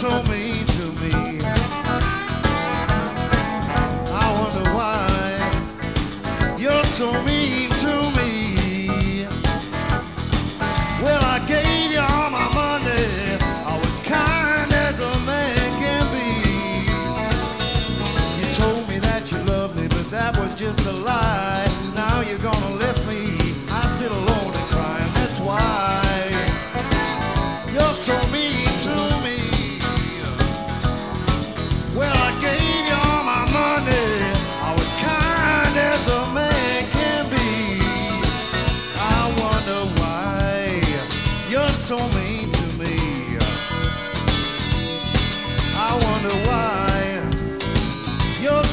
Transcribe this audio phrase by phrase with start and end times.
[0.00, 0.27] so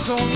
[0.06, 0.35] son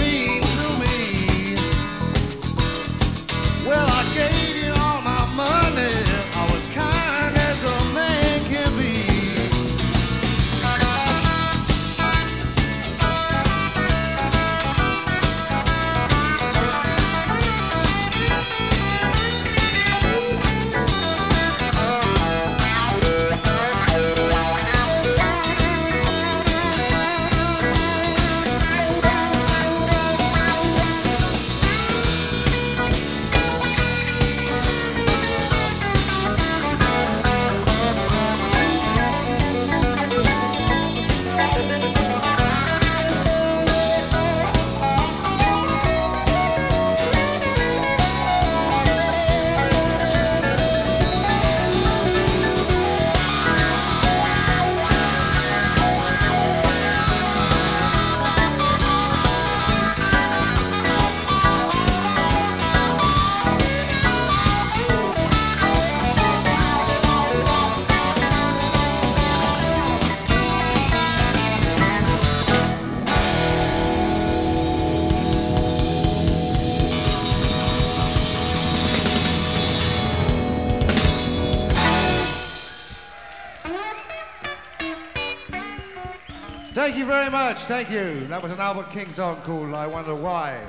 [86.90, 87.60] Thank you very much.
[87.66, 88.26] Thank you.
[88.26, 90.60] That was an Albert King song called I Wonder Why.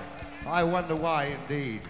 [0.47, 1.81] I Wonder Why indeed.